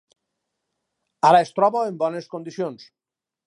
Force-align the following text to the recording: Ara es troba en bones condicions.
Ara 1.31 1.43
es 1.47 1.53
troba 1.59 1.85
en 1.93 2.03
bones 2.03 2.33
condicions. 2.35 2.91